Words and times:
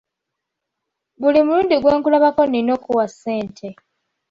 Buli 1.21 1.39
mulundi 1.45 1.75
gwe 1.77 1.91
nkulabako 1.97 2.41
nina 2.47 2.71
okukuwa 2.77 3.05
ssente. 3.11 3.67